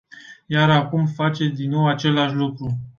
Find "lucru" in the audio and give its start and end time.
2.33-2.79